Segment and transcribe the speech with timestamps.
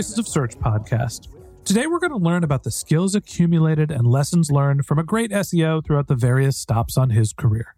[0.00, 1.28] Voices of Search podcast.
[1.66, 5.30] Today we're going to learn about the skills accumulated and lessons learned from a great
[5.30, 7.74] SEO throughout the various stops on his career.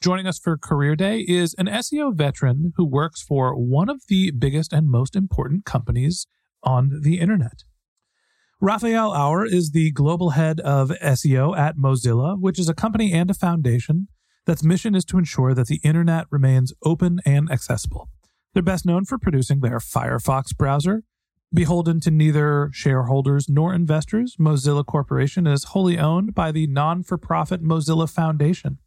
[0.00, 4.32] Joining us for Career Day is an SEO veteran who works for one of the
[4.32, 6.26] biggest and most important companies
[6.64, 7.62] on the internet.
[8.60, 13.30] Raphael Raue is the global head of SEO at Mozilla, which is a company and
[13.30, 14.08] a foundation
[14.46, 18.08] that's mission is to ensure that the internet remains open and accessible.
[18.52, 21.04] They're best known for producing their Firefox browser.
[21.54, 27.18] Beholden to neither shareholders nor investors, Mozilla Corporation is wholly owned by the non for
[27.18, 28.78] profit Mozilla Foundation.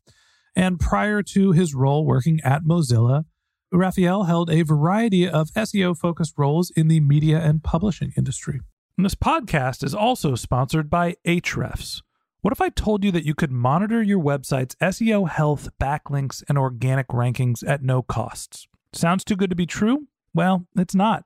[0.55, 3.25] And prior to his role working at Mozilla,
[3.71, 8.61] Raphael held a variety of SEO focused roles in the media and publishing industry.
[8.97, 12.01] And this podcast is also sponsored by Ahrefs.
[12.41, 16.57] What if I told you that you could monitor your website's SEO health, backlinks, and
[16.57, 18.67] organic rankings at no costs?
[18.93, 20.07] Sounds too good to be true?
[20.33, 21.25] Well, it's not,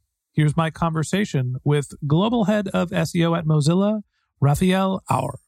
[0.33, 4.01] here's my conversation with global head of SEO at Mozilla,
[4.39, 5.39] Raphael Raue.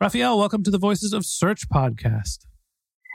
[0.00, 2.46] Raphael, welcome to the Voices of Search podcast.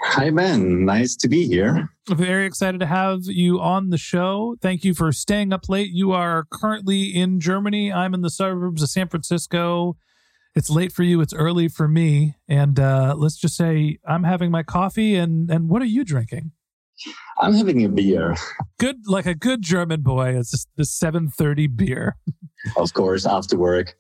[0.06, 0.86] Hi, Ben.
[0.86, 1.90] Nice to be here.
[2.10, 4.58] Very excited to have you on the show.
[4.62, 5.92] Thank you for staying up late.
[5.92, 7.92] You are currently in Germany.
[7.92, 9.96] I'm in the suburbs of San Francisco.
[10.56, 11.22] It's late for you.
[11.22, 12.36] It's early for me.
[12.48, 15.16] And uh, let's just say I'm having my coffee.
[15.16, 16.52] And and what are you drinking?
[17.40, 18.36] I'm having a beer,
[18.80, 20.38] Good, like a good German boy.
[20.38, 22.16] It's just the 7:30 beer.
[22.78, 23.96] of course, after work,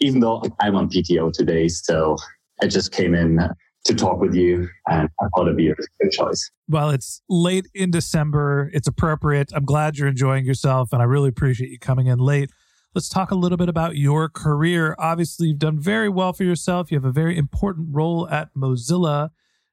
[0.00, 1.68] even though I'm on PTO today.
[1.68, 2.16] So
[2.62, 3.38] I just came in
[3.84, 6.50] to talk with you and I thought a beer is a good choice.
[6.68, 8.70] Well, it's late in December.
[8.74, 9.50] It's appropriate.
[9.54, 12.50] I'm glad you're enjoying yourself, and I really appreciate you coming in late.
[12.94, 14.96] Let's talk a little bit about your career.
[14.98, 16.90] Obviously, you've done very well for yourself.
[16.90, 19.30] You have a very important role at Mozilla.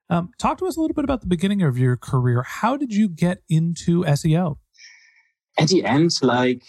[0.10, 2.44] Um, talk to us a little bit about the beginning of your career.
[2.44, 4.58] How did you get into SEO?
[5.58, 6.62] At the end, like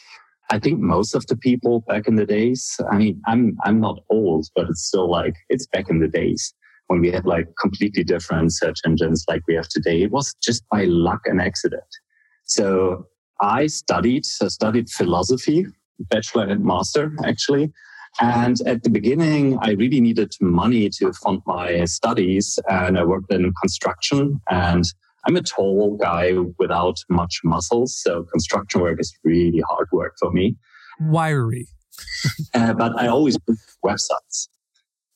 [0.50, 3.98] I think most of the people back in the days, I mean, I'm I'm not
[4.10, 6.54] old, but it's still like it's back in the days
[6.86, 10.02] when we had like completely different search engines like we have today.
[10.02, 11.82] It was just by luck and accident.
[12.44, 13.06] So
[13.40, 15.66] I studied, I studied philosophy,
[15.98, 17.72] bachelor and master actually.
[18.20, 23.32] And at the beginning, I really needed money to fund my studies and I worked
[23.32, 24.84] in construction and
[25.26, 28.00] I'm a tall guy without much muscles.
[28.00, 30.56] So construction work is really hard work for me.
[31.00, 31.66] Wiry.
[32.54, 34.48] Uh, but I always built websites.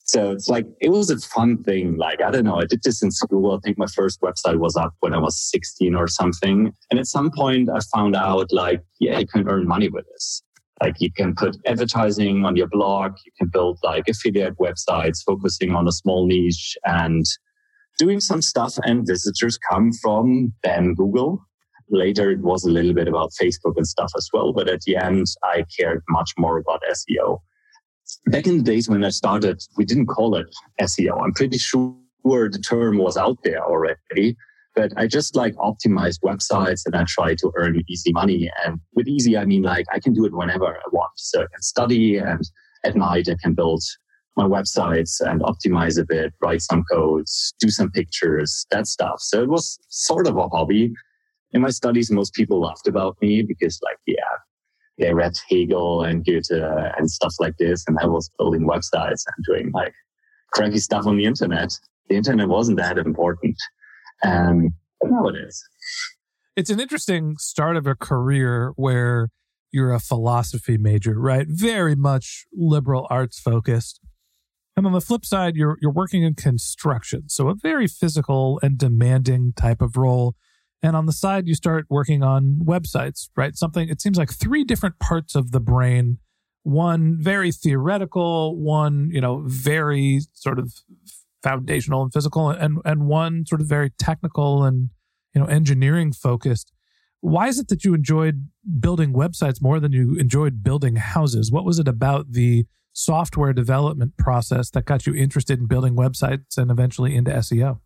[0.04, 1.96] So it's like, it was a fun thing.
[1.96, 3.52] Like, I don't know, I did this in school.
[3.54, 6.72] I think my first website was up when I was 16 or something.
[6.90, 10.42] And at some point, I found out, like, yeah, you can earn money with this.
[10.80, 15.74] Like, you can put advertising on your blog, you can build like affiliate websites focusing
[15.74, 17.24] on a small niche and
[17.98, 18.78] doing some stuff.
[18.84, 21.42] And visitors come from then Google
[21.90, 24.52] later it was a little bit about Facebook and stuff as well.
[24.52, 27.38] But at the end, I cared much more about SEO.
[28.26, 30.46] Back in the days when I started, we didn't call it
[30.80, 31.22] SEO.
[31.22, 31.94] I'm pretty sure
[32.24, 34.36] the term was out there already.
[34.74, 38.50] But I just like optimize websites and I try to earn easy money.
[38.64, 41.12] And with easy, I mean like I can do it whenever I want.
[41.16, 42.42] So I can study and
[42.84, 43.82] at night I can build
[44.36, 49.16] my websites and optimize a bit, write some codes, do some pictures, that stuff.
[49.20, 50.92] So it was sort of a hobby.
[51.52, 54.14] In my studies, most people laughed about me because like, yeah,
[54.98, 56.62] they read Hegel and Goethe
[56.96, 57.84] and stuff like this.
[57.88, 59.92] And I was building websites and doing like
[60.52, 61.76] crappy stuff on the internet.
[62.08, 63.56] The internet wasn't that important.
[64.24, 64.70] Um,
[65.00, 65.62] but now it is.
[66.56, 69.28] It's an interesting start of a career where
[69.72, 71.46] you're a philosophy major, right?
[71.48, 74.00] Very much liberal arts focused.
[74.76, 78.78] And on the flip side, you're you're working in construction, so a very physical and
[78.78, 80.34] demanding type of role.
[80.82, 83.54] And on the side, you start working on websites, right?
[83.56, 86.18] Something it seems like three different parts of the brain.
[86.62, 90.72] One very theoretical, one, you know, very sort of
[91.42, 94.90] foundational and physical, and and one sort of very technical and
[95.34, 96.72] you know engineering focused.
[97.20, 98.48] Why is it that you enjoyed
[98.78, 101.52] building websites more than you enjoyed building houses?
[101.52, 106.56] What was it about the software development process that got you interested in building websites
[106.56, 107.80] and eventually into SEO?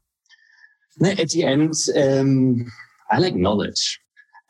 [1.03, 2.71] At the end, um,
[3.11, 4.01] I like knowledge.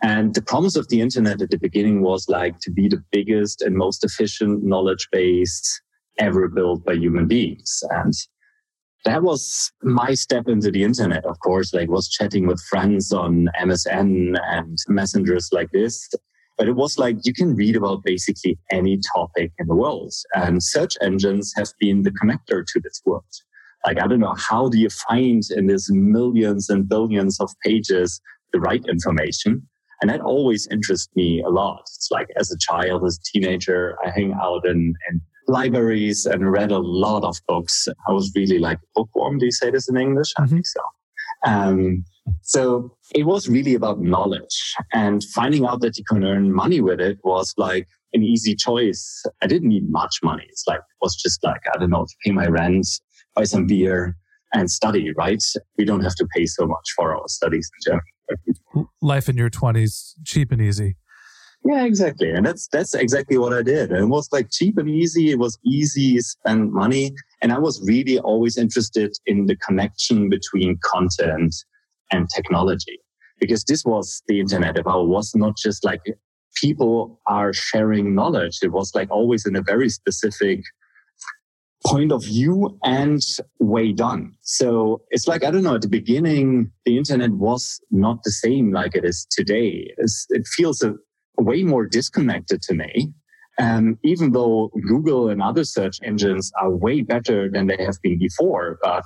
[0.02, 3.62] And the promise of the internet at the beginning was like to be the biggest
[3.62, 5.80] and most efficient knowledge base
[6.18, 7.82] ever built by human beings.
[7.90, 8.12] And
[9.04, 13.48] that was my step into the internet, of course, like was chatting with friends on
[13.60, 16.08] MSN and messengers like this.
[16.56, 20.12] But it was like you can read about basically any topic in the world.
[20.34, 23.24] And search engines have been the connector to this world.
[23.84, 28.20] Like, I don't know, how do you find in these millions and billions of pages
[28.52, 29.68] the right information?
[30.00, 31.82] And that always interests me a lot.
[31.82, 36.50] It's like as a child, as a teenager, I hang out in, in libraries and
[36.50, 37.88] read a lot of books.
[38.08, 39.38] I was really like bookworm.
[39.38, 40.32] Do you say this in English?
[40.38, 40.80] I think so.
[41.46, 42.04] Um,
[42.42, 47.00] so it was really about knowledge and finding out that you can earn money with
[47.00, 49.22] it was like an easy choice.
[49.42, 50.44] I didn't need much money.
[50.48, 52.86] It's like, it was just like, I don't know, to pay my rent,
[53.34, 54.16] buy some beer
[54.54, 55.42] and study, right?
[55.76, 58.88] We don't have to pay so much for our studies in Germany.
[59.02, 60.96] Life in your twenties, cheap and easy.
[61.66, 62.30] Yeah, exactly.
[62.30, 63.90] And that's that's exactly what I did.
[63.90, 65.30] It was like cheap and easy.
[65.30, 67.14] It was easy, spend money.
[67.40, 71.54] And I was really always interested in the connection between content
[72.12, 72.98] and technology.
[73.40, 76.02] Because this was the internet It was not just like
[76.62, 78.58] people are sharing knowledge.
[78.62, 80.60] It was like always in a very specific
[81.86, 83.20] point of view and
[83.58, 84.32] way done.
[84.42, 88.72] So it's like, I don't know, at the beginning, the internet was not the same
[88.72, 89.92] like it is today.
[89.98, 90.94] It's, it feels a,
[91.38, 93.12] way more disconnected to me.
[93.58, 98.18] Um, even though Google and other search engines are way better than they have been
[98.18, 99.04] before, but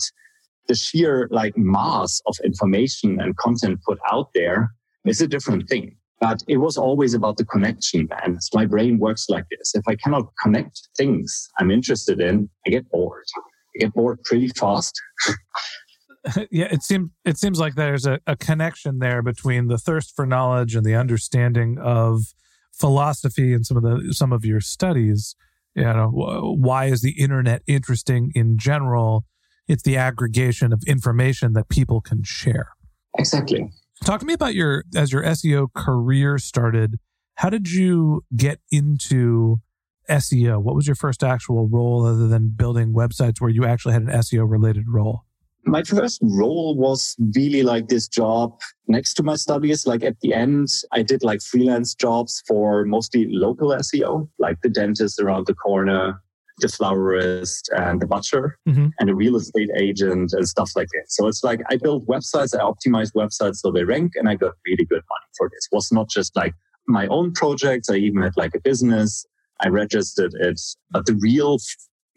[0.68, 4.70] the sheer like mass of information and content put out there
[5.04, 5.96] is a different thing.
[6.20, 8.08] But it was always about the connection.
[8.24, 9.74] And my brain works like this.
[9.74, 13.26] If I cannot connect things I'm interested in, I get bored.
[13.36, 15.00] I get bored pretty fast.
[16.50, 20.26] yeah, it seems it seems like there's a, a connection there between the thirst for
[20.26, 22.34] knowledge and the understanding of
[22.72, 25.36] philosophy and some of the some of your studies.
[25.74, 29.24] You know, why is the internet interesting in general?
[29.68, 32.70] It's the aggregation of information that people can share.
[33.18, 33.70] Exactly.
[34.04, 36.98] Talk to me about your as your SEO career started.
[37.36, 39.60] How did you get into
[40.08, 40.60] SEO?
[40.62, 44.08] What was your first actual role other than building websites where you actually had an
[44.08, 45.24] SEO related role?
[45.64, 49.86] My first role was really like this job next to my studies.
[49.86, 54.68] Like at the end, I did like freelance jobs for mostly local SEO, like the
[54.68, 56.22] dentist around the corner,
[56.60, 58.88] the florist and the butcher mm-hmm.
[58.98, 61.04] and a real estate agent and stuff like that.
[61.08, 64.54] So it's like I built websites, I optimized websites so they rank and I got
[64.66, 65.68] really good money for this.
[65.70, 66.54] It was not just like
[66.86, 67.90] my own projects.
[67.90, 69.24] I even had like a business.
[69.60, 70.60] I registered it,
[70.90, 71.58] but the real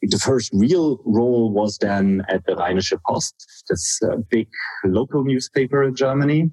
[0.02, 4.48] the first real role was then at the Rheinische Post, this uh, big
[4.84, 6.52] local newspaper in Germany.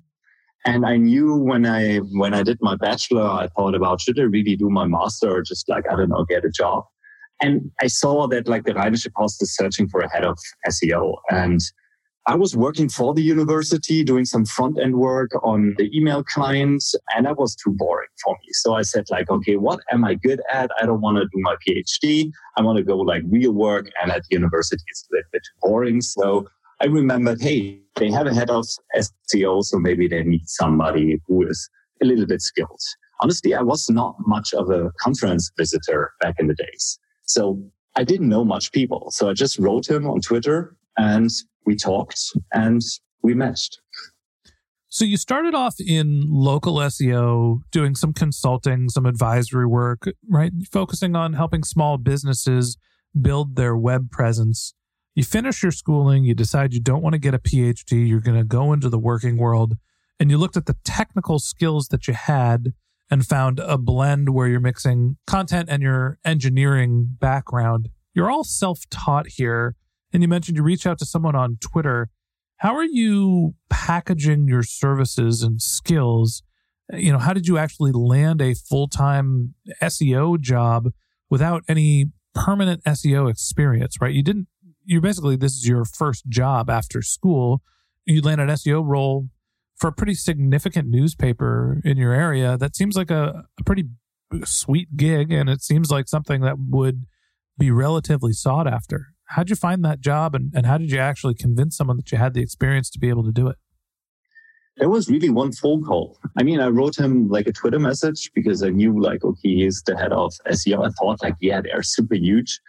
[0.66, 4.24] And I knew when I when I did my bachelor, I thought about should I
[4.24, 6.84] really do my master or just like I don't know get a job.
[7.40, 10.36] And I saw that like the Rheinische Post is searching for a head of
[10.68, 11.60] SEO, and
[12.28, 16.94] I was working for the university doing some front end work on the email clients
[17.16, 18.48] and that was too boring for me.
[18.52, 20.70] So I said like, okay, what am I good at?
[20.78, 22.30] I don't want to do my PhD.
[22.58, 23.90] I want to go like real work.
[24.02, 26.02] And at the university, it's a little bit boring.
[26.02, 26.46] So
[26.82, 31.48] I remembered, hey, they have a head of SEO, so maybe they need somebody who
[31.48, 31.70] is
[32.02, 32.82] a little bit skilled.
[33.20, 36.98] Honestly, I was not much of a conference visitor back in the days.
[37.24, 37.58] So
[37.96, 39.10] I didn't know much people.
[39.12, 41.30] So I just wrote him on Twitter and
[41.68, 42.18] we talked
[42.50, 42.80] and
[43.22, 43.78] we matched.
[44.88, 50.50] So you started off in local SEO, doing some consulting, some advisory work, right?
[50.72, 52.78] Focusing on helping small businesses
[53.20, 54.72] build their web presence.
[55.14, 58.38] You finish your schooling, you decide you don't want to get a PhD, you're going
[58.38, 59.76] to go into the working world,
[60.18, 62.72] and you looked at the technical skills that you had
[63.10, 67.90] and found a blend where you're mixing content and your engineering background.
[68.14, 69.76] You're all self taught here.
[70.12, 72.08] And you mentioned you reach out to someone on Twitter.
[72.58, 76.42] How are you packaging your services and skills?
[76.92, 80.90] You know, how did you actually land a full time SEO job
[81.30, 84.14] without any permanent SEO experience, right?
[84.14, 84.48] You didn't,
[84.84, 87.62] you're basically, this is your first job after school.
[88.06, 89.28] You land an SEO role
[89.76, 92.56] for a pretty significant newspaper in your area.
[92.56, 93.84] That seems like a, a pretty
[94.44, 95.30] sweet gig.
[95.30, 97.04] And it seems like something that would
[97.58, 99.08] be relatively sought after.
[99.28, 102.18] How'd you find that job and, and how did you actually convince someone that you
[102.18, 103.56] had the experience to be able to do it?
[104.78, 106.18] There was really one phone call.
[106.38, 109.82] I mean, I wrote him like a Twitter message because I knew like, okay, he's
[109.82, 110.86] the head of SEO.
[110.86, 112.60] I thought like, yeah, they're super huge.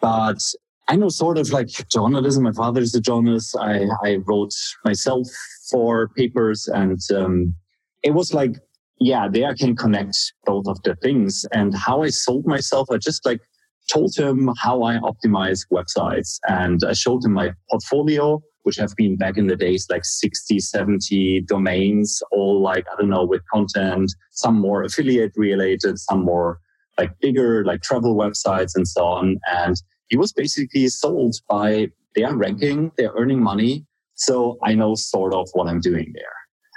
[0.00, 0.40] But
[0.88, 2.44] I know sort of like journalism.
[2.44, 3.54] My father is a journalist.
[3.60, 5.28] I, I wrote myself
[5.70, 7.54] for papers and um,
[8.02, 8.56] it was like,
[8.98, 11.44] yeah, there I can connect both of the things.
[11.52, 13.40] And how I sold myself, I just like
[13.88, 19.16] told him how I optimize websites and I showed him my portfolio, which have been
[19.16, 24.12] back in the days like 60, 70 domains, all like, I don't know, with content,
[24.32, 26.60] some more affiliate related, some more
[26.98, 29.38] like bigger, like travel websites and so on.
[29.50, 29.76] And
[30.08, 33.86] he was basically sold by their ranking, they're earning money.
[34.14, 36.24] So I know sort of what I'm doing there.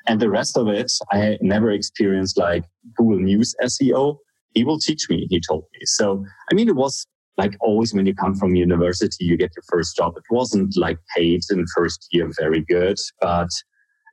[0.08, 2.64] And the rest of it, I never experienced like
[2.96, 4.18] Google News SEO
[4.54, 5.80] he will teach me, he told me.
[5.86, 7.06] So, I mean, it was
[7.38, 10.14] like always when you come from university, you get your first job.
[10.18, 13.50] It wasn't like paid in first year very good, but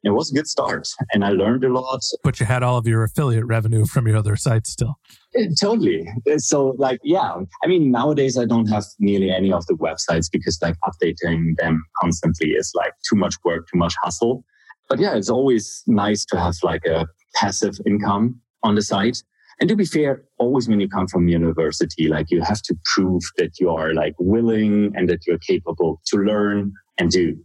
[0.04, 2.00] it was a good start and I learned a lot.
[2.22, 4.98] But you had all of your affiliate revenue from your other sites still.
[5.36, 6.08] Uh, totally.
[6.36, 10.58] So like, yeah, I mean, nowadays I don't have nearly any of the websites because
[10.62, 14.44] like updating them constantly is like too much work, too much hustle.
[14.88, 19.22] But yeah, it's always nice to have like a passive income on the site.
[19.60, 23.22] And to be fair, always when you come from university, like you have to prove
[23.38, 27.36] that you are like willing and that you're capable to learn and do.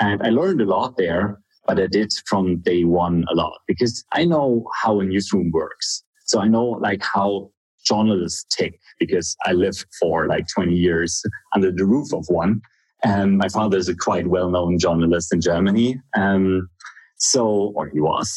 [0.00, 4.04] And I learned a lot there, but I did from day one a lot because
[4.12, 6.02] I know how a newsroom works.
[6.24, 7.50] So I know like how
[7.84, 11.22] journalists tick because I lived for like 20 years
[11.54, 12.60] under the roof of one.
[13.04, 16.00] And my father is a quite well-known journalist in Germany.
[16.16, 16.68] Um,
[17.18, 18.36] so, or he was.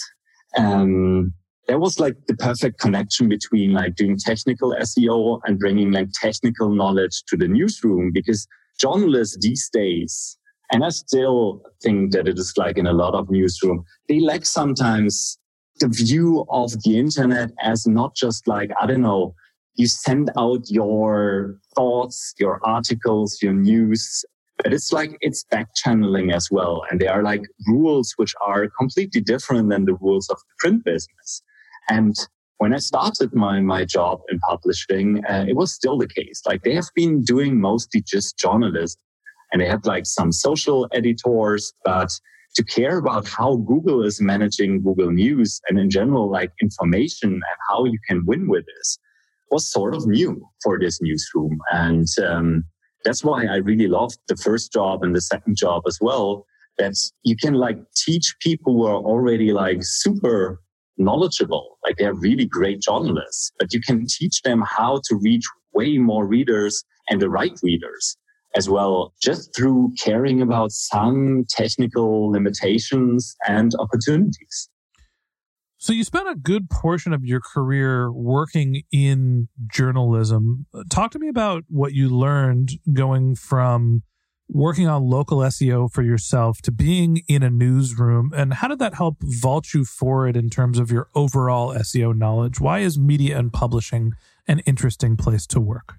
[0.58, 1.34] Um,
[1.72, 6.68] there was like the perfect connection between like doing technical SEO and bringing like technical
[6.68, 8.46] knowledge to the newsroom because
[8.78, 10.38] journalists these days,
[10.74, 14.44] and I still think that it is like in a lot of newsroom, they lack
[14.44, 15.38] sometimes
[15.80, 19.34] the view of the internet as not just like, I don't know,
[19.76, 24.26] you send out your thoughts, your articles, your news,
[24.58, 26.84] but it's like it's back channeling as well.
[26.92, 30.84] And there are like rules which are completely different than the rules of the print
[30.84, 31.42] business.
[31.90, 32.16] And
[32.58, 36.42] when I started my, my job in publishing, uh, it was still the case.
[36.46, 39.02] Like they have been doing mostly just journalists
[39.52, 42.10] and they had like some social editors, but
[42.56, 47.44] to care about how Google is managing Google News and in general, like information and
[47.70, 49.00] how you can win with this
[49.50, 51.60] was sort of new for this newsroom.
[51.72, 52.64] And um,
[53.04, 56.46] that's why I really loved the first job and the second job as well.
[56.78, 60.62] That you can like teach people who are already like super
[61.04, 65.44] knowledgeable, like they're really great journalists, but you can teach them how to reach
[65.74, 68.18] way more readers and the right readers
[68.56, 74.70] as well, just through caring about some technical limitations and opportunities.
[75.78, 80.68] So you spent a good portion of your career working in journalism.
[80.92, 84.04] Talk to me about what you learned going from
[84.52, 88.32] working on local SEO for yourself to being in a newsroom?
[88.36, 92.60] And how did that help vault you forward in terms of your overall SEO knowledge?
[92.60, 94.14] Why is media and publishing
[94.48, 95.96] an interesting place to work?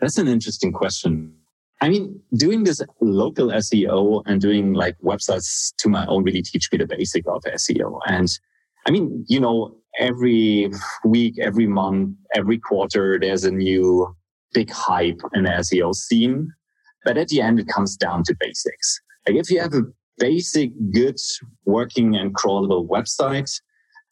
[0.00, 1.34] That's an interesting question.
[1.80, 6.70] I mean, doing this local SEO and doing like websites to my own really teach
[6.70, 7.98] me the basic of SEO.
[8.06, 8.28] And
[8.86, 10.70] I mean, you know, every
[11.04, 14.14] week, every month, every quarter, there's a new
[14.52, 16.52] big hype in SEO scene.
[17.04, 19.00] But at the end, it comes down to basics.
[19.26, 19.82] Like if you have a
[20.18, 21.18] basic, good
[21.64, 23.50] working and crawlable website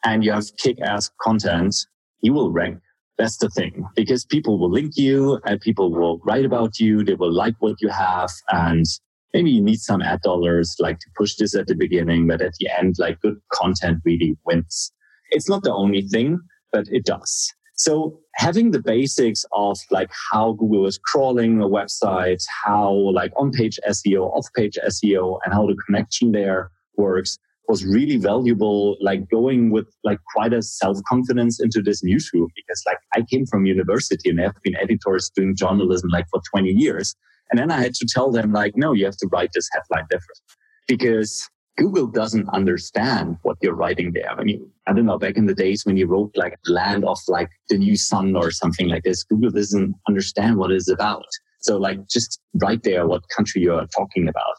[0.05, 1.75] and you have kick ass content,
[2.23, 2.79] you will rank.
[3.19, 7.05] That's the thing because people will link you and people will write about you.
[7.05, 8.87] They will like what you have and
[9.35, 12.55] maybe you need some ad dollars like to push this at the beginning, but at
[12.59, 14.93] the end, like good content really wins.
[15.31, 16.41] It's not the only thing,
[16.73, 17.53] but it does.
[17.81, 23.53] So having the basics of like how Google is crawling a website, how like on
[23.53, 29.31] page SEO, off page SEO, and how the connection there works was really valuable, like
[29.31, 34.29] going with like quite a self-confidence into this newsroom because like I came from university
[34.29, 37.17] and I've been editors doing journalism like for 20 years.
[37.51, 40.05] And then I had to tell them like, no, you have to write this headline
[40.11, 40.41] different
[40.87, 44.31] because Google doesn't understand what you're writing there.
[44.31, 47.19] I mean, I don't know, back in the days when you wrote like land of
[47.29, 51.25] like the new sun or something like this, Google doesn't understand what it's about.
[51.61, 54.57] So like just write there what country you're talking about.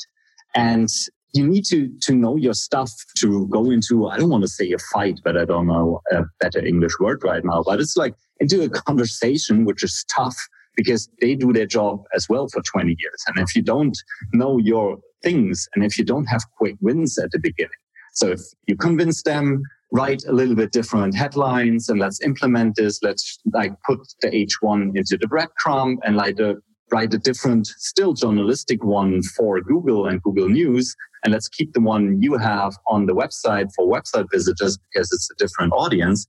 [0.55, 0.89] And
[1.33, 4.69] you need to to know your stuff to go into i don't want to say
[4.71, 8.13] a fight but i don't know a better english word right now but it's like
[8.39, 10.35] into a conversation which is tough
[10.75, 13.97] because they do their job as well for 20 years and if you don't
[14.33, 17.71] know your things and if you don't have quick wins at the beginning
[18.13, 19.61] so if you convince them
[19.93, 24.91] write a little bit different headlines and let's implement this let's like put the h1
[24.95, 26.59] into the breadcrumb and like the
[26.91, 30.95] write a different, still journalistic one for Google and Google News.
[31.23, 35.29] And let's keep the one you have on the website for website visitors because it's
[35.31, 36.27] a different audience.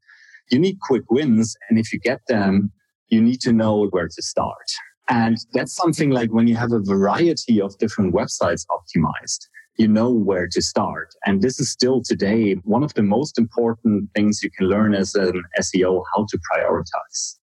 [0.50, 1.56] You need quick wins.
[1.68, 2.70] And if you get them,
[3.08, 4.66] you need to know where to start.
[5.09, 10.11] And that's something like when you have a variety of different websites optimized, you know
[10.11, 11.14] where to start.
[11.26, 15.14] And this is still today one of the most important things you can learn as
[15.14, 17.38] an SEO, how to prioritize.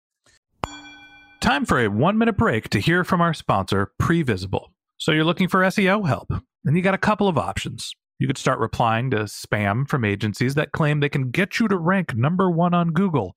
[1.40, 4.68] Time for a one minute break to hear from our sponsor, Previsible.
[4.98, 6.32] So you're looking for SEO help,
[6.64, 7.92] and you got a couple of options.
[8.18, 11.76] You could start replying to spam from agencies that claim they can get you to
[11.76, 13.36] rank number one on Google.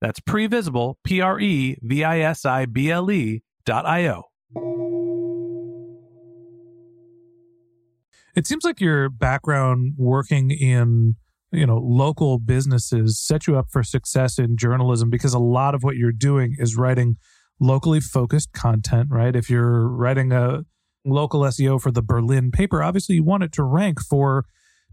[0.00, 4.24] that's previsible, P R E V I S I B L E dot I O.
[8.34, 11.16] It seems like your background working in
[11.50, 15.82] you know local businesses set you up for success in journalism because a lot of
[15.82, 17.16] what you're doing is writing
[17.60, 20.64] locally focused content right if you're writing a
[21.04, 24.44] local seo for the berlin paper obviously you want it to rank for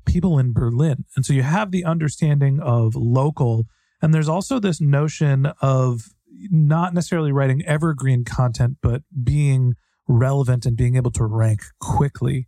[0.05, 3.65] people in berlin and so you have the understanding of local
[4.01, 6.09] and there's also this notion of
[6.49, 9.75] not necessarily writing evergreen content, but being
[10.07, 12.47] relevant and being able to rank quickly.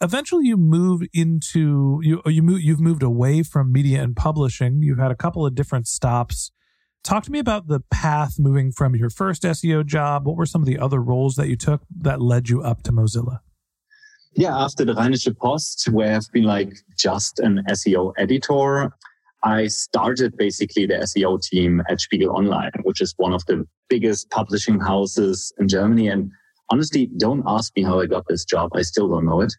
[0.00, 4.82] Eventually, you move into you you move you've moved away from media and publishing.
[4.82, 6.50] You've had a couple of different stops.
[7.04, 10.26] Talk to me about the path moving from your first SEO job.
[10.26, 12.92] What were some of the other roles that you took that led you up to
[12.92, 13.40] Mozilla?
[14.34, 18.92] Yeah, after the Rheinische Post, where I've been like just an SEO editor,
[19.44, 24.30] I started basically the SEO team at Spiegel Online, which is one of the biggest
[24.30, 26.08] publishing houses in Germany.
[26.08, 26.30] And
[26.70, 28.70] honestly, don't ask me how I got this job.
[28.74, 29.52] I still don't know it.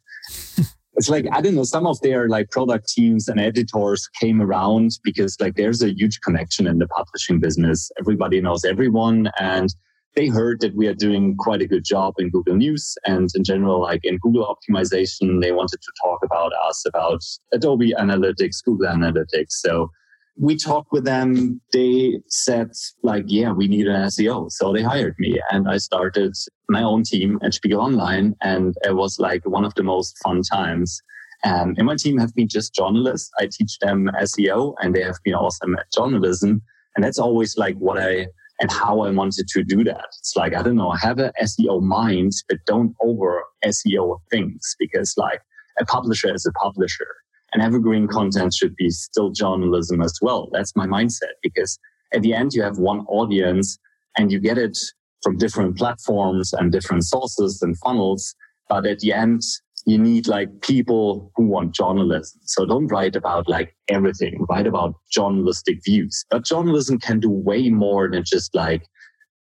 [0.96, 5.00] it's like, I don't know, some of their like product teams and editors came around
[5.04, 7.91] because like there's a huge connection in the publishing business.
[8.00, 9.30] Everybody knows everyone.
[9.38, 9.74] And
[10.15, 13.43] they heard that we are doing quite a good job in Google News and in
[13.43, 18.88] general, like in Google optimization, they wanted to talk about us, about Adobe Analytics, Google
[18.88, 19.52] Analytics.
[19.52, 19.89] So
[20.38, 21.62] we talked with them.
[21.71, 22.71] They said
[23.02, 24.52] like, yeah, we need an SEO.
[24.52, 26.34] So they hired me and I started
[26.69, 28.36] my own team at Spiegel Online.
[28.41, 31.02] And it was like one of the most fun times.
[31.43, 33.30] Um, and in my team have been just journalists.
[33.39, 36.62] I teach them SEO and they have been awesome at journalism.
[36.95, 38.28] And that's always like what I
[38.63, 40.06] and how I wanted to do that.
[40.19, 45.15] It's like, I don't know, have a SEO mind, but don't over SEO things because
[45.17, 45.41] like
[45.82, 47.08] a publisher is a publisher
[47.52, 50.47] and evergreen content should be still journalism as well.
[50.54, 51.78] That's my mindset because
[52.13, 53.78] at the end you have one audience
[54.17, 54.78] and you get it
[55.21, 58.34] from different platforms and different sources and funnels.
[58.69, 59.41] But at the end,
[59.86, 62.39] you need like people who want journalism.
[62.46, 66.26] So don't write about like everything, write about journalistic views.
[66.30, 68.88] But journalism can do way more than just like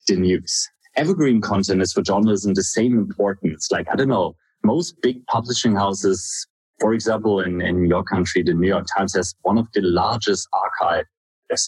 [0.07, 0.67] the news.
[0.97, 3.69] Evergreen content is for journalism the same importance.
[3.71, 6.47] Like, I don't know, most big publishing houses,
[6.79, 10.47] for example, in, in your country, the New York Times has one of the largest
[10.53, 11.07] archives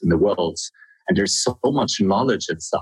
[0.02, 0.58] in the world.
[1.08, 2.80] And there's so much knowledge inside.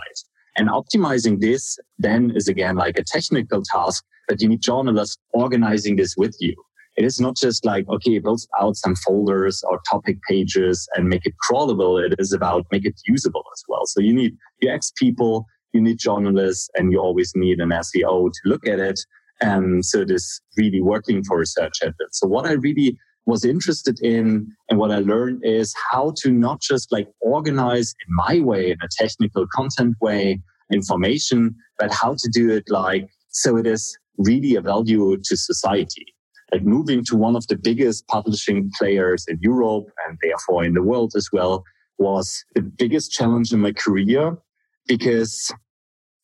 [0.58, 5.98] And optimizing this then is again like a technical task that you need journalists organizing
[5.98, 6.56] this with you.
[6.96, 11.26] It is not just like, okay, build out some folders or topic pages and make
[11.26, 12.02] it crawlable.
[12.02, 13.86] It is about make it usable as well.
[13.86, 18.39] So you need UX people, you need journalists, and you always need an SEO to
[18.46, 19.02] look at it.
[19.41, 22.20] And so it is really working for research efforts.
[22.22, 26.62] So what I really was interested in and what I learned is how to not
[26.62, 30.39] just like organize in my way, in a technical content way,
[30.72, 36.06] information, but how to do it like so it is really a value to society.
[36.52, 40.84] Like moving to one of the biggest publishing players in Europe and therefore in the
[40.84, 41.63] world as well
[41.97, 44.38] was the biggest challenge in my career
[44.88, 45.52] because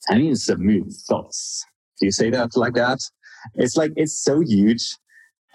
[0.10, 1.66] I mean, it's a move thoughts.
[2.00, 3.00] Do you say that like that?
[3.56, 4.96] It's like, it's so huge.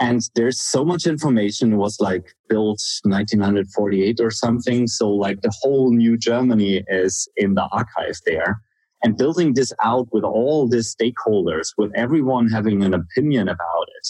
[0.00, 4.86] And there's so much information was like built 1948 or something.
[4.88, 8.60] So like the whole new Germany is in the archive there
[9.02, 14.08] and building this out with all the stakeholders, with everyone having an opinion about it,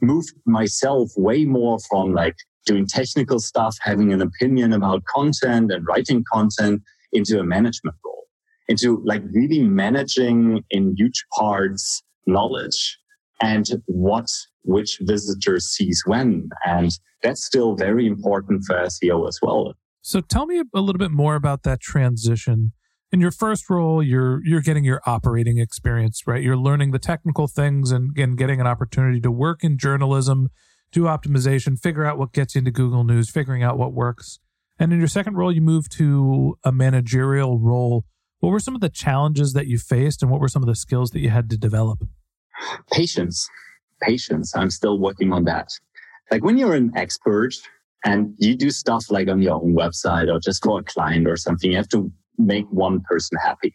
[0.00, 5.86] moved myself way more from like doing technical stuff, having an opinion about content and
[5.86, 8.24] writing content into a management role,
[8.68, 12.98] into like really managing in huge parts knowledge
[13.40, 14.28] and what
[14.64, 16.48] which visitor sees when.
[16.64, 19.74] And that's still very important for SEO as well.
[20.02, 22.72] So tell me a little bit more about that transition
[23.12, 26.42] in your first role you're you're getting your operating experience right?
[26.42, 30.48] You're learning the technical things and, and getting an opportunity to work in journalism
[30.90, 34.38] do optimization figure out what gets you into google news figuring out what works.
[34.78, 38.04] And in your second role you move to a managerial role.
[38.40, 40.74] What were some of the challenges that you faced and what were some of the
[40.74, 42.00] skills that you had to develop?
[42.90, 43.48] Patience.
[44.00, 44.56] Patience.
[44.56, 45.68] I'm still working on that.
[46.30, 47.54] Like when you're an expert
[48.04, 51.36] and you do stuff like on your own website or just for a client or
[51.36, 52.10] something you have to
[52.46, 53.74] make one person happy.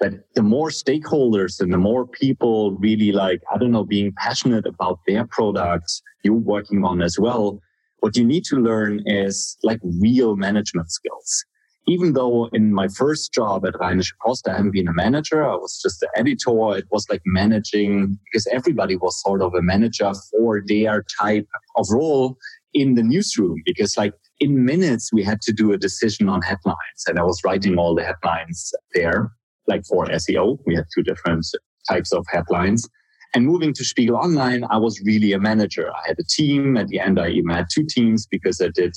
[0.00, 4.66] But the more stakeholders and the more people really like, I don't know, being passionate
[4.66, 7.60] about their products you're working on as well,
[8.00, 11.44] what you need to learn is like real management skills.
[11.86, 15.54] Even though in my first job at Rheinische Post, I haven't been a manager, I
[15.54, 16.76] was just the editor.
[16.76, 21.86] It was like managing because everybody was sort of a manager for their type of
[21.90, 22.36] role
[22.72, 27.00] in the newsroom because like in minutes, we had to do a decision on headlines.
[27.06, 29.32] And I was writing all the headlines there,
[29.66, 30.58] like for SEO.
[30.66, 31.46] We had two different
[31.88, 32.86] types of headlines.
[33.34, 35.90] And moving to Spiegel Online, I was really a manager.
[35.90, 36.76] I had a team.
[36.76, 38.94] At the end, I even had two teams because I did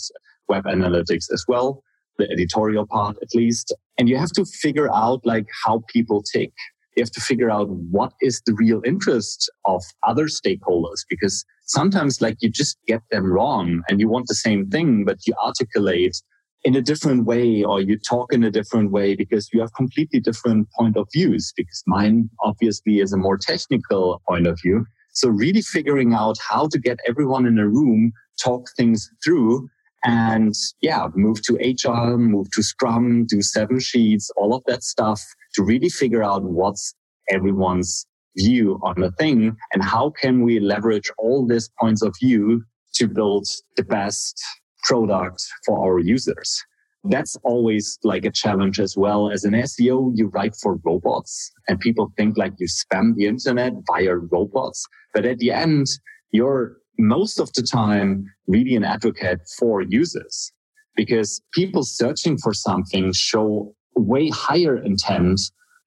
[0.49, 1.81] web analytics as well,
[2.17, 3.73] the editorial part at least.
[3.97, 6.51] And you have to figure out like how people tick
[6.97, 12.21] you have to figure out what is the real interest of other stakeholders because sometimes
[12.21, 16.15] like you just get them wrong and you want the same thing, but you articulate
[16.63, 20.19] in a different way or you talk in a different way because you have completely
[20.19, 24.85] different point of views because mine obviously is a more technical point of view.
[25.13, 28.11] So really figuring out how to get everyone in a room,
[28.43, 29.69] talk things through
[30.03, 35.21] and yeah, move to HR, move to Scrum, do seven sheets, all of that stuff
[35.55, 36.93] to really figure out what's
[37.29, 38.05] everyone's
[38.37, 43.07] view on a thing and how can we leverage all these points of view to
[43.07, 44.41] build the best
[44.83, 46.63] product for our users.
[47.03, 49.31] That's always like a challenge as well.
[49.31, 53.73] As an SEO, you write for robots and people think like you spam the internet
[53.87, 54.85] via robots.
[55.13, 55.87] But at the end,
[56.31, 60.51] you're most of the time really an advocate for users
[60.95, 65.39] because people searching for something show way higher intent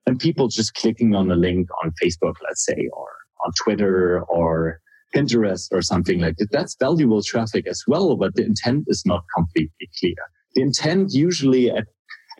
[0.07, 3.09] than people just clicking on a link on Facebook, let's say, or
[3.45, 4.81] on Twitter or
[5.15, 6.51] Pinterest or something like that.
[6.53, 10.15] That's valuable traffic as well, but the intent is not completely clear.
[10.55, 11.87] The intent usually at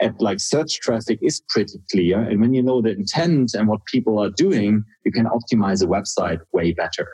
[0.01, 2.21] at like search traffic is pretty clear.
[2.21, 5.87] And when you know the intent and what people are doing, you can optimize a
[5.87, 7.07] website way better.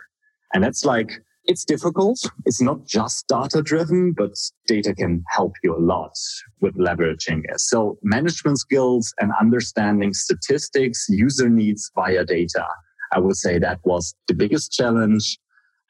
[0.55, 2.19] And that's like it's difficult.
[2.45, 4.33] It's not just data driven, but
[4.67, 6.13] data can help you a lot
[6.61, 7.61] with leveraging it.
[7.61, 12.65] So management skills and understanding statistics, user needs via data.
[13.13, 15.39] I would say that was the biggest challenge.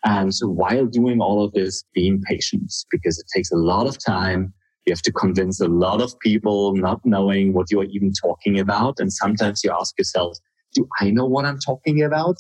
[0.05, 4.53] And while doing all of this, being patient because it takes a lot of time.
[4.85, 9.01] You have to convince a lot of people not knowing what you're even talking about.
[9.01, 10.39] And sometimes you ask yourself,
[10.75, 12.37] do I know what I'm talking about?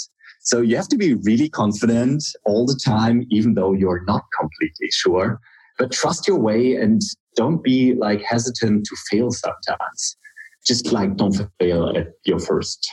[0.47, 4.89] So you have to be really confident all the time, even though you're not completely
[4.93, 5.41] sure.
[5.77, 7.03] But trust your way and
[7.35, 10.17] don't be like hesitant to fail sometimes.
[10.65, 12.89] Just like don't fail at your first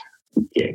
[0.52, 0.74] gig.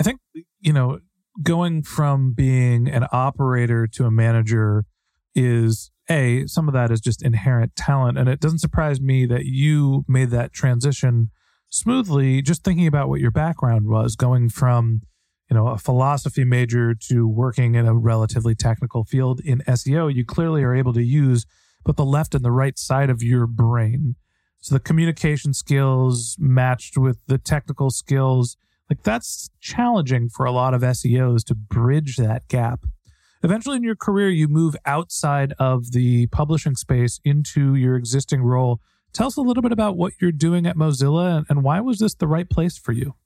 [0.00, 0.20] I think,
[0.60, 1.00] you know,
[1.42, 4.86] going from being an operator to a manager
[5.34, 9.44] is a some of that is just inherent talent and it doesn't surprise me that
[9.44, 11.30] you made that transition
[11.70, 15.00] smoothly just thinking about what your background was going from
[15.52, 20.24] you know a philosophy major to working in a relatively technical field in SEO you
[20.24, 21.44] clearly are able to use
[21.84, 24.14] both the left and the right side of your brain.
[24.62, 28.56] So the communication skills matched with the technical skills
[28.88, 32.86] like that's challenging for a lot of SEOs to bridge that gap.
[33.42, 38.80] Eventually in your career you move outside of the publishing space into your existing role.
[39.12, 42.14] Tell us a little bit about what you're doing at mozilla and why was this
[42.14, 43.16] the right place for you?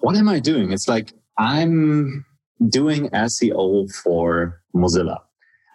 [0.00, 0.72] What am i doing?
[0.72, 2.26] It's like I'm
[2.68, 5.16] doing SEO for Mozilla.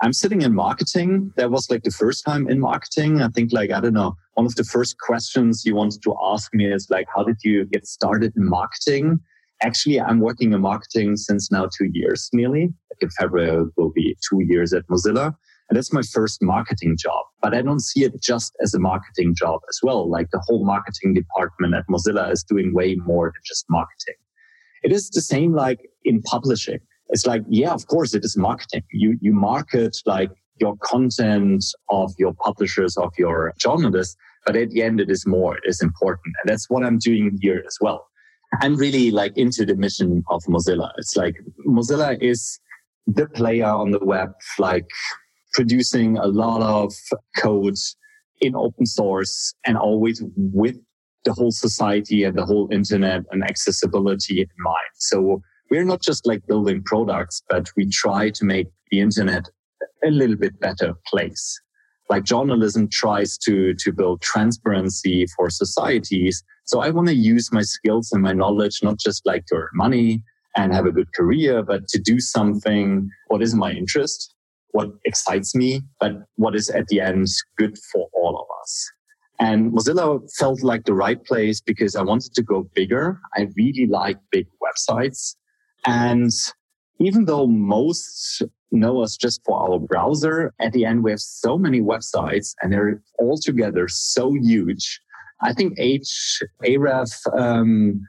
[0.04, 1.34] I'm sitting in marketing.
[1.38, 3.23] That was like the first time in marketing.
[3.23, 6.54] I think like, I don't know, one of the first questions you wanted to ask
[6.54, 9.19] me is like, how did you get started in marketing?
[9.63, 12.71] Actually, I'm working in marketing since now two years nearly.
[13.01, 15.36] In February will be two years at Mozilla.
[15.69, 17.25] And that's my first marketing job.
[17.41, 20.08] But I don't see it just as a marketing job as well.
[20.08, 24.13] Like the whole marketing department at Mozilla is doing way more than just marketing.
[24.86, 26.80] It is the same like in publishing.
[27.10, 28.84] It's like, yeah, of course it is marketing.
[28.91, 30.30] You, you market like
[30.62, 35.58] your content of your publishers, of your journalists, but at the end it is more,
[35.58, 36.36] it is important.
[36.39, 38.06] And that's what I'm doing here as well.
[38.62, 40.91] I'm really like into the mission of Mozilla.
[41.00, 41.36] It's like
[41.67, 42.60] Mozilla is
[43.08, 44.86] the player on the web, like
[45.54, 46.93] producing a lot of
[47.38, 47.78] code
[48.41, 50.78] in open source and always with
[51.26, 54.94] the whole society and the whole internet and accessibility in mind.
[54.96, 59.50] So we're not just like building products, but we try to make the internet
[60.06, 61.60] a little bit better place.
[62.10, 66.44] Like journalism tries to, to build transparency for societies.
[66.66, 69.70] So I want to use my skills and my knowledge, not just like to earn
[69.74, 70.24] money
[70.56, 74.36] and have a good career, but to do something what is my interest,
[74.72, 78.92] what excites me, but what is at the end good for all of us.
[79.39, 83.19] And Mozilla felt like the right place because I wanted to go bigger.
[83.36, 85.36] I really like big websites.
[85.86, 86.32] And
[87.00, 91.58] even though most know us just for our browser, at the end we have so
[91.58, 95.00] many websites and they're all together so huge.
[95.41, 98.02] I think H Ahrefs um,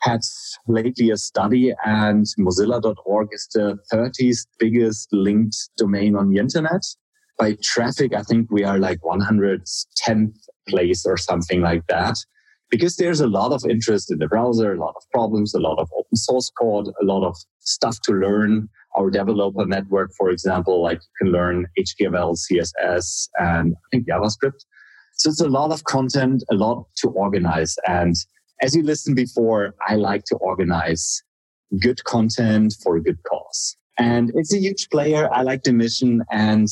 [0.00, 0.20] had
[0.68, 6.82] lately a study and Mozilla.org is the 30th biggest linked domain on the internet.
[7.38, 10.36] By traffic, I think we are like 110th
[10.68, 12.16] place or something like that.
[12.68, 15.78] Because there's a lot of interest in the browser, a lot of problems, a lot
[15.78, 18.68] of open source code, a lot of stuff to learn.
[18.96, 24.64] Our developer network, for example, like you can learn HTML, CSS, and I think JavaScript.
[25.14, 27.76] So it's a lot of content, a lot to organize.
[27.86, 28.14] And
[28.62, 31.22] as you listened before, I like to organize
[31.80, 33.76] good content for a good cause.
[33.98, 35.32] And it's a huge player.
[35.32, 36.68] I like the mission and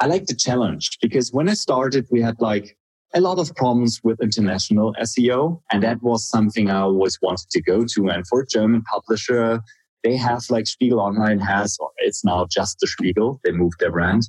[0.00, 2.76] I like the challenge because when I started, we had like
[3.14, 5.60] a lot of problems with international SEO.
[5.70, 8.08] And that was something I always wanted to go to.
[8.08, 9.60] And for a German publisher,
[10.02, 13.40] they have like Spiegel Online has, or it's now just the Spiegel.
[13.44, 14.22] They moved their brand.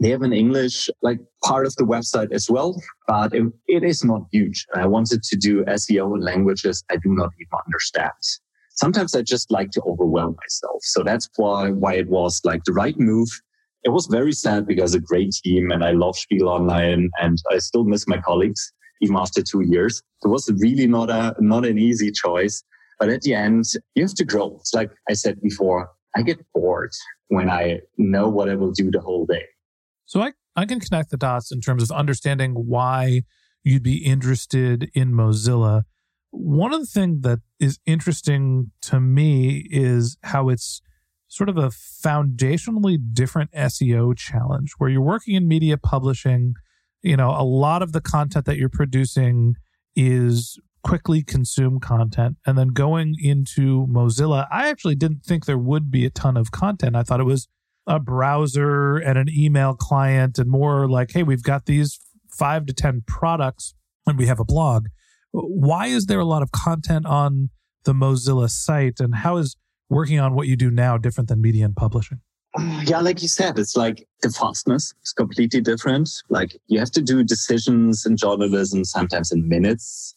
[0.00, 4.04] They have an English like part of the website as well, but it, it is
[4.04, 4.66] not huge.
[4.74, 8.12] I wanted to do SEO in languages I do not even understand.
[8.72, 10.82] Sometimes I just like to overwhelm myself.
[10.82, 13.28] So that's why, why it was like the right move
[13.86, 17.58] it was very sad because a great team and I love Spiegel Online and I
[17.58, 20.02] still miss my colleagues even after two years.
[20.24, 22.64] It was really not a, not an easy choice.
[22.98, 24.56] But at the end, you have to grow.
[24.58, 26.90] It's like I said before, I get bored
[27.28, 29.44] when I know what I will do the whole day.
[30.04, 33.22] So I, I can connect the dots in terms of understanding why
[33.62, 35.84] you'd be interested in Mozilla.
[36.32, 40.82] One of the things that is interesting to me is how it's
[41.28, 46.54] sort of a foundationally different SEO challenge where you're working in media publishing.
[47.02, 49.54] You know, a lot of the content that you're producing
[49.94, 52.36] is quickly consume content.
[52.46, 56.52] And then going into Mozilla, I actually didn't think there would be a ton of
[56.52, 56.94] content.
[56.94, 57.48] I thought it was
[57.86, 61.98] a browser and an email client and more like, hey, we've got these
[62.30, 63.74] five to 10 products
[64.06, 64.86] and we have a blog.
[65.32, 67.50] Why is there a lot of content on
[67.84, 69.56] the Mozilla site and how is
[69.88, 72.20] working on what you do now different than media and publishing?
[72.56, 76.10] Mm, yeah, like you said, it's like the fastness is completely different.
[76.28, 80.14] Like you have to do decisions in journalism sometimes in minutes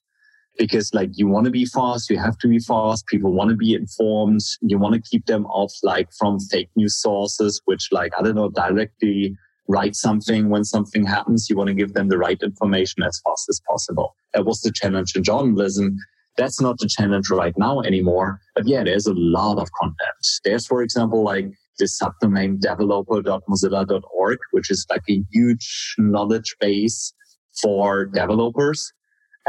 [0.57, 3.07] because like you want to be fast, you have to be fast.
[3.07, 4.41] People want to be informed.
[4.61, 8.35] You want to keep them off like from fake news sources, which like, I don't
[8.35, 9.35] know, directly
[9.67, 11.49] write something when something happens.
[11.49, 14.15] You want to give them the right information as fast as possible.
[14.33, 15.97] That was the challenge in journalism.
[16.37, 18.39] That's not the challenge right now anymore.
[18.55, 20.27] But yeah, there's a lot of content.
[20.43, 27.13] There's, for example, like the subdomain developer.mozilla.org, which is like a huge knowledge base
[27.61, 28.91] for developers,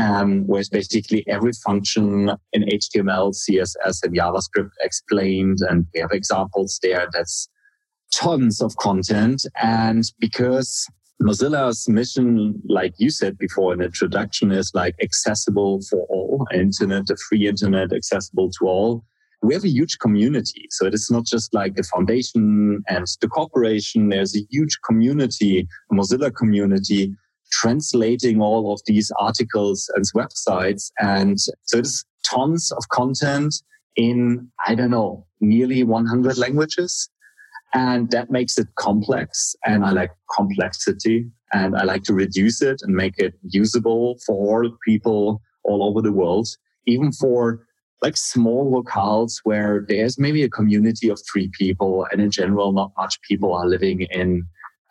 [0.01, 5.59] um, where basically every function in HTML, CSS, and JavaScript explained.
[5.69, 7.07] And we have examples there.
[7.13, 7.49] That's
[8.15, 9.43] tons of content.
[9.61, 10.87] And because
[11.23, 17.17] Mozilla's mission, like you said before in introduction, is like accessible for all, internet, the
[17.29, 19.05] free internet accessible to all
[19.43, 20.67] we have a huge community.
[20.71, 24.09] So it is not just like the foundation and the corporation.
[24.09, 27.15] There's a huge community, a Mozilla community
[27.51, 30.91] translating all of these articles and websites.
[31.01, 33.55] And so it's tons of content
[33.97, 37.09] in, I don't know, nearly 100 languages.
[37.73, 39.55] And that makes it complex.
[39.65, 44.65] And I like complexity and I like to reduce it and make it usable for
[44.87, 46.49] people all over the world,
[46.87, 47.65] even for
[48.03, 52.93] like small locales where there's maybe a community of three people and in general not
[52.97, 54.43] much people are living in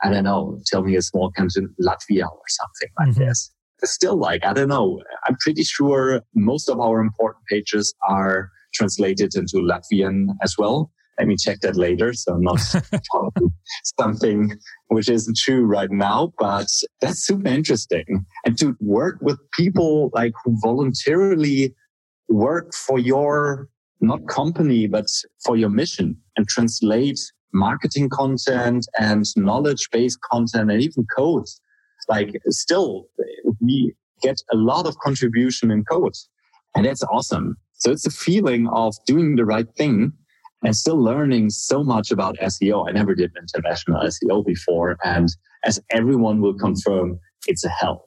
[0.03, 3.25] i don't know tell me a small country latvia or something like mm-hmm.
[3.25, 7.93] this it's still like i don't know i'm pretty sure most of our important pages
[8.07, 12.59] are translated into latvian as well let me check that later so not
[13.99, 14.51] something
[14.87, 16.67] which isn't true right now but
[17.01, 21.75] that's super interesting and to work with people like who voluntarily
[22.29, 23.69] work for your
[24.01, 25.05] not company, but
[25.43, 27.19] for your mission and translate
[27.53, 31.45] marketing content and knowledge based content and even code.
[32.07, 33.07] Like still
[33.59, 36.15] we get a lot of contribution in code
[36.75, 37.57] and that's awesome.
[37.73, 40.13] So it's a feeling of doing the right thing
[40.63, 42.87] and still learning so much about SEO.
[42.87, 44.97] I never did international SEO before.
[45.03, 45.29] And
[45.63, 48.05] as everyone will confirm, it's a hell.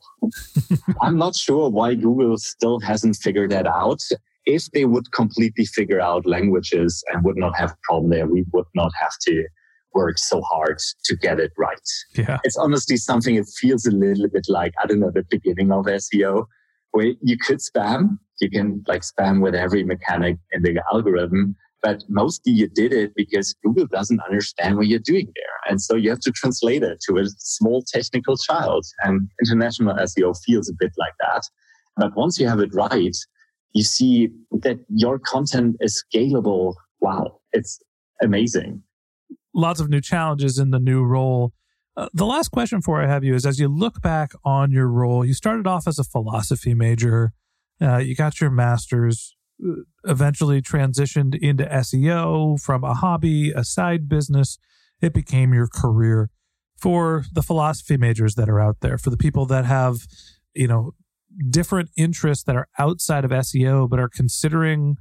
[1.03, 4.03] I'm not sure why Google still hasn't figured that out.
[4.45, 8.45] If they would completely figure out languages and would not have a problem there, we
[8.53, 9.45] would not have to
[9.95, 11.89] work so hard to get it right.
[12.15, 12.39] Yeah.
[12.45, 15.85] It's honestly something it feels a little bit like, I don't know, the beginning of
[15.85, 16.47] SEO,
[16.93, 18.19] where you could spam.
[18.41, 23.13] You can like spam with every mechanic in the algorithm, but mostly you did it
[23.17, 25.71] because Google doesn't understand what you're doing there.
[25.71, 28.85] And so you have to translate it to a small technical child.
[29.03, 31.43] And international SEO feels a bit like that.
[31.97, 33.17] But once you have it right,
[33.73, 36.75] you see that your content is scalable.
[37.01, 37.81] Wow, it's
[38.23, 38.83] amazing.
[39.55, 41.53] Lots of new challenges in the new role.
[41.97, 44.87] Uh, the last question for I have you is as you look back on your
[44.87, 47.33] role, you started off as a philosophy major,
[47.81, 49.35] uh, you got your master's,
[50.05, 54.59] eventually transitioned into SEO from a hobby, a side business.
[55.01, 56.31] It became your career.
[56.77, 59.99] For the philosophy majors that are out there, for the people that have,
[60.53, 60.95] you know,
[61.49, 64.97] different interests that are outside of SEO but are considering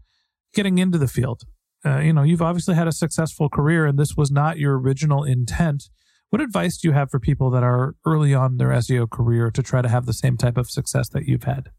[0.54, 1.43] getting into the field.
[1.84, 5.24] Uh, you know, you've obviously had a successful career and this was not your original
[5.24, 5.89] intent.
[6.30, 9.63] What advice do you have for people that are early on their SEO career to
[9.63, 11.71] try to have the same type of success that you've had?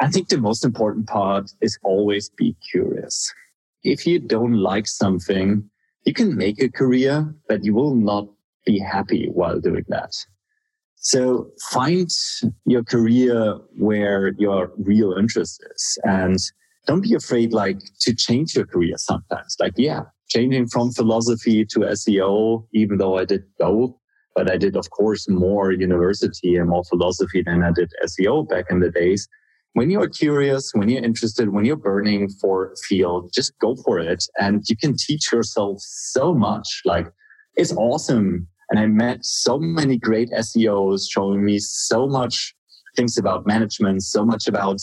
[0.00, 3.32] I think the most important part is always be curious.
[3.82, 5.68] If you don't like something,
[6.04, 8.28] you can make a career, but you will not
[8.66, 10.12] be happy while doing that.
[10.96, 12.10] So find
[12.64, 16.38] your career where your real interest is and
[16.86, 19.56] don't be afraid like to change your career sometimes.
[19.58, 23.92] Like, yeah, changing from philosophy to SEO, even though I did both,
[24.34, 28.66] but I did, of course, more university and more philosophy than I did SEO back
[28.70, 29.28] in the days
[29.76, 34.24] when you're curious, when you're interested, when you're burning for field, just go for it.
[34.40, 36.80] And you can teach yourself so much.
[36.86, 37.08] Like
[37.56, 38.48] it's awesome.
[38.70, 42.54] And I met so many great SEOs showing me so much
[42.96, 44.80] things about management, so much about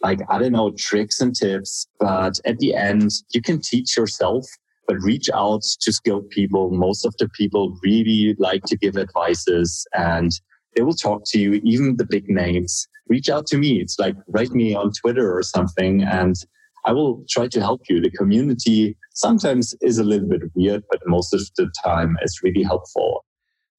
[0.00, 1.88] like, I don't know, tricks and tips.
[1.98, 4.46] But at the end, you can teach yourself,
[4.86, 6.70] but reach out to skilled people.
[6.70, 10.30] Most of the people really like to give advices and
[10.76, 13.80] they will talk to you, even the big names reach out to me.
[13.80, 16.36] It's like write me on Twitter or something and
[16.84, 18.00] I will try to help you.
[18.00, 22.62] The community sometimes is a little bit weird, but most of the time it's really
[22.62, 23.24] helpful.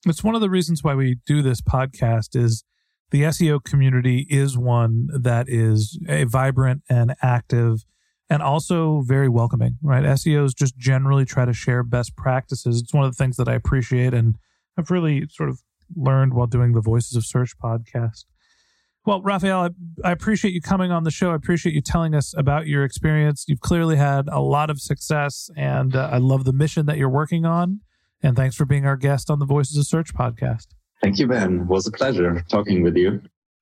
[0.06, 2.64] It's one of the reasons why we do this podcast is
[3.12, 7.86] the SEO community is one that is a vibrant and active
[8.30, 10.04] and also very welcoming, right?
[10.04, 12.82] SEOs just generally try to share best practices.
[12.82, 14.36] It's one of the things that I appreciate and
[14.78, 15.62] I've really sort of
[15.96, 18.26] learned while doing the Voices of Search podcast.
[19.06, 21.32] Well, Raphael, I, I, appreciate you coming on the show.
[21.32, 23.46] I appreciate you telling us about your experience.
[23.48, 27.08] You've clearly had a lot of success, and uh, I love the mission that you're
[27.10, 27.80] working on.
[28.22, 30.68] And thanks for being our guest on the Voices of Search podcast.
[31.02, 31.62] Thank you, Ben.
[31.62, 33.22] It was a pleasure talking with you.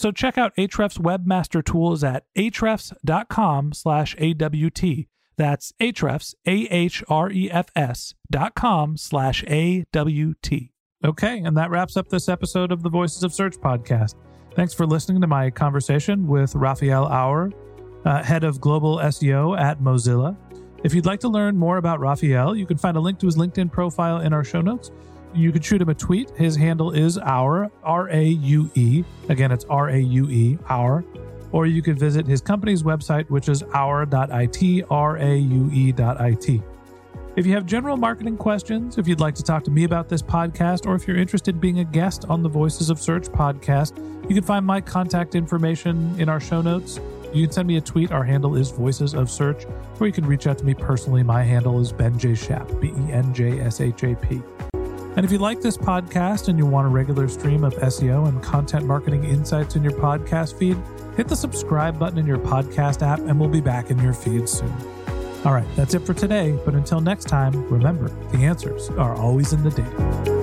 [0.00, 4.82] So check out Ahrefs Webmaster Tools at ahrefs.com slash AWT.
[5.36, 10.72] That's Ahrefs, A-H-R-E-F-S dot com slash A-W-T.
[11.04, 14.14] Okay, and that wraps up this episode of the Voices of Search podcast.
[14.54, 17.52] Thanks for listening to my conversation with Raphael Raue,
[18.06, 20.34] uh, head of global SEO at Mozilla.
[20.82, 23.36] If you'd like to learn more about Raphael, you can find a link to his
[23.36, 24.90] LinkedIn profile in our show notes
[25.34, 26.30] you can shoot him a tweet.
[26.30, 29.04] His handle is Raue R A U E.
[29.28, 31.04] Again, it's R A U E, Raue.
[31.52, 36.62] Or you could visit his company's website, which is raue.it, R A U E.it.
[37.36, 40.20] If you have general marketing questions, if you'd like to talk to me about this
[40.20, 43.96] podcast, or if you're interested in being a guest on the Voices of Search podcast,
[44.28, 46.98] you can find my contact information in our show notes.
[47.32, 48.10] You can send me a tweet.
[48.10, 49.64] Our handle is Voices of Search,
[50.00, 51.22] or you can reach out to me personally.
[51.22, 52.34] My handle is Ben J.
[52.34, 54.42] Shap, B E N J S H A P.
[55.20, 58.42] And if you like this podcast and you want a regular stream of SEO and
[58.42, 60.78] content marketing insights in your podcast feed,
[61.14, 64.48] hit the subscribe button in your podcast app and we'll be back in your feed
[64.48, 64.72] soon.
[65.44, 66.58] All right, that's it for today.
[66.64, 70.39] But until next time, remember the answers are always in the data.